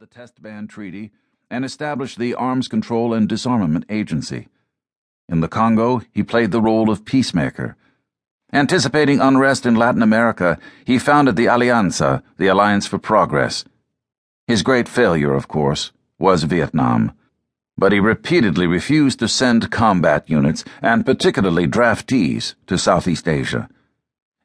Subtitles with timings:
[0.00, 1.10] the Test Ban Treaty
[1.50, 4.48] and established the Arms Control and Disarmament Agency.
[5.28, 7.76] In the Congo, he played the role of peacemaker.
[8.50, 13.66] Anticipating unrest in Latin America, he founded the Alianza, the Alliance for Progress.
[14.46, 17.12] His great failure, of course, was Vietnam.
[17.76, 23.68] But he repeatedly refused to send combat units, and particularly draftees, to Southeast Asia.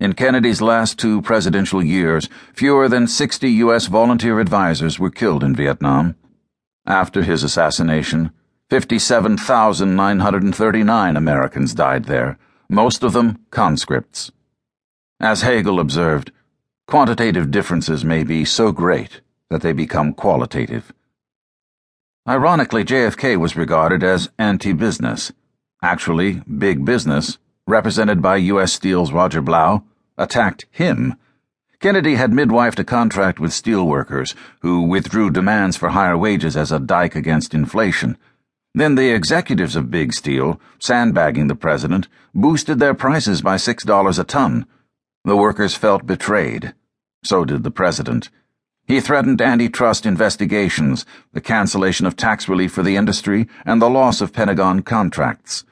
[0.00, 3.86] In Kennedy's last two presidential years, fewer than 60 U.S.
[3.86, 6.16] volunteer advisors were killed in Vietnam.
[6.84, 8.32] After his assassination,
[8.70, 12.38] 57,939 Americans died there,
[12.68, 14.32] most of them conscripts.
[15.20, 16.32] As Hegel observed,
[16.88, 20.92] quantitative differences may be so great that they become qualitative.
[22.28, 25.30] Ironically, JFK was regarded as anti business.
[25.82, 28.72] Actually, big business, represented by U.S.
[28.72, 29.84] Steel's Roger Blough,
[30.18, 31.14] attacked him.
[31.80, 36.78] Kennedy had midwifed a contract with steelworkers, who withdrew demands for higher wages as a
[36.78, 38.16] dike against inflation.
[38.74, 44.24] Then the executives of Big Steel, sandbagging the president, boosted their prices by $6 a
[44.24, 44.66] ton.
[45.24, 46.74] The workers felt betrayed.
[47.22, 48.30] So did the president.
[48.86, 54.20] He threatened antitrust investigations, the cancellation of tax relief for the industry, and the loss
[54.20, 55.64] of Pentagon contracts.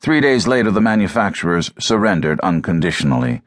[0.00, 3.42] Three days later, the manufacturers surrendered unconditionally.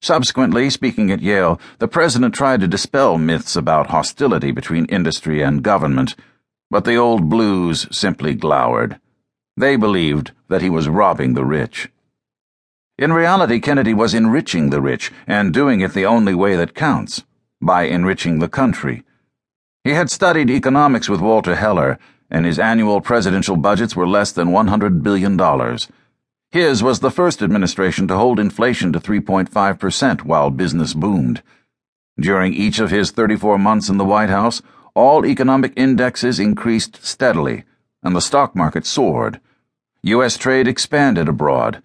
[0.00, 5.62] Subsequently, speaking at Yale, the president tried to dispel myths about hostility between industry and
[5.62, 6.16] government,
[6.68, 8.98] but the old blues simply glowered.
[9.56, 11.88] They believed that he was robbing the rich.
[12.98, 17.22] In reality, Kennedy was enriching the rich and doing it the only way that counts
[17.60, 19.04] by enriching the country.
[19.84, 21.98] He had studied economics with Walter Heller,
[22.32, 25.38] and his annual presidential budgets were less than $100 billion.
[26.50, 31.42] His was the first administration to hold inflation to 3.5% while business boomed.
[32.18, 34.62] During each of his 34 months in the White House,
[34.94, 37.64] all economic indexes increased steadily,
[38.02, 39.38] and the stock market soared.
[40.02, 40.38] U.S.
[40.38, 41.82] trade expanded abroad.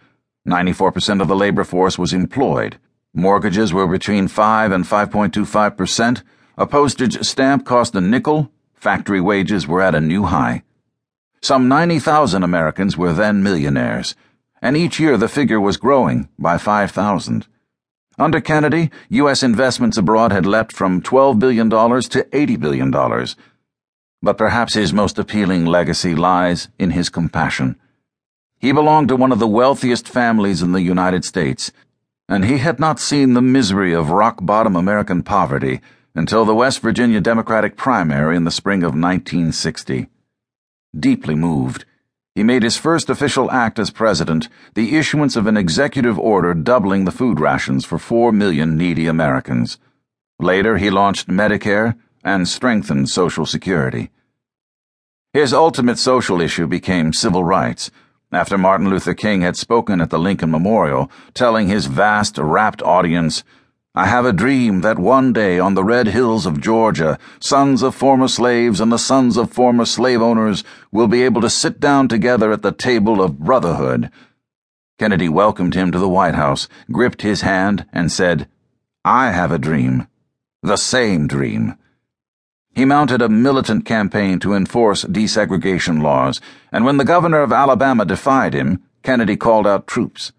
[0.48, 2.78] 94% of the labor force was employed.
[3.14, 6.24] Mortgages were between 5 and 5.25%.
[6.58, 8.50] A postage stamp cost a nickel.
[8.78, 10.64] Factory wages were at a new high.
[11.42, 14.16] Some 90,000 Americans were then millionaires
[14.62, 17.48] and each year the figure was growing by 5,000.
[18.20, 19.44] Under Kennedy, U.S.
[19.44, 23.28] investments abroad had leapt from $12 billion to $80 billion.
[24.22, 27.80] But perhaps his most appealing legacy lies in his compassion.
[28.58, 31.72] He belonged to one of the wealthiest families in the United States,
[32.28, 35.80] and he had not seen the misery of rock bottom American poverty
[36.18, 40.08] until the West Virginia Democratic primary in the spring of 1960.
[41.00, 41.86] Deeply moved,
[42.34, 47.06] he made his first official act as president the issuance of an executive order doubling
[47.06, 49.78] the food rations for four million needy Americans.
[50.40, 54.10] Later, he launched Medicare and strengthened Social Security.
[55.34, 57.92] His ultimate social issue became civil rights
[58.32, 63.44] after Martin Luther King had spoken at the Lincoln Memorial, telling his vast, rapt audience,
[63.98, 67.96] I have a dream that one day on the red hills of Georgia, sons of
[67.96, 72.08] former slaves and the sons of former slave owners will be able to sit down
[72.08, 74.12] together at the table of brotherhood.
[75.00, 78.48] Kennedy welcomed him to the White House, gripped his hand, and said,
[79.04, 80.06] I have a dream.
[80.62, 81.74] The same dream.
[82.76, 86.40] He mounted a militant campaign to enforce desegregation laws,
[86.72, 90.34] and when the governor of Alabama defied him, Kennedy called out troops.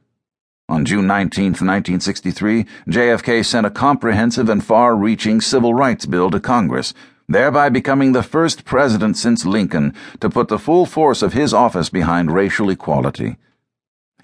[0.70, 6.38] On June 19, 1963, JFK sent a comprehensive and far reaching civil rights bill to
[6.38, 6.92] Congress,
[7.26, 11.88] thereby becoming the first president since Lincoln to put the full force of his office
[11.88, 13.36] behind racial equality.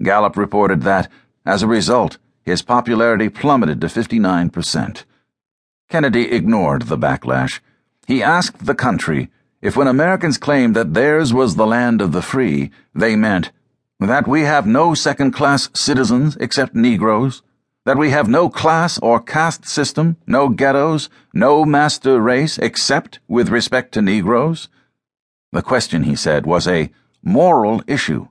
[0.02, 1.10] Gallup reported that,
[1.46, 5.04] as a result, his popularity plummeted to 59%.
[5.88, 7.60] Kennedy ignored the backlash.
[8.06, 9.30] He asked the country
[9.62, 13.50] if when Americans claimed that theirs was the land of the free, they meant
[14.06, 17.42] that we have no second class citizens except Negroes,
[17.84, 23.50] that we have no class or caste system, no ghettos, no master race except with
[23.50, 24.68] respect to Negroes?
[25.52, 26.90] The question, he said, was a
[27.22, 28.28] moral issue.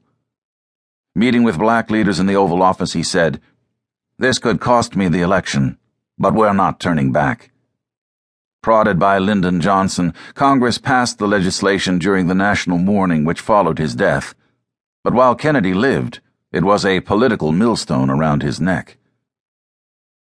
[1.15, 3.39] Meeting with black leaders in the Oval Office, he said,
[4.17, 5.77] This could cost me the election,
[6.17, 7.51] but we're not turning back.
[8.63, 13.93] Prodded by Lyndon Johnson, Congress passed the legislation during the national mourning which followed his
[13.93, 14.33] death.
[15.03, 16.21] But while Kennedy lived,
[16.51, 18.97] it was a political millstone around his neck.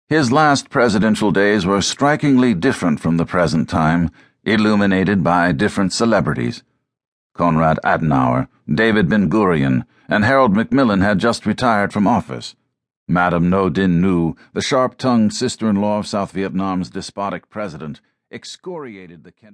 [0.09, 4.11] His last presidential days were strikingly different from the present time,
[4.45, 6.63] illuminated by different celebrities.
[7.35, 12.55] Konrad Adenauer, David Ben Gurion, and Harold Macmillan had just retired from office.
[13.07, 18.01] Madame Ngo Dinh Nhu, the sharp tongued sister in law of South Vietnam's despotic president,
[18.31, 19.47] excoriated the Kennedy.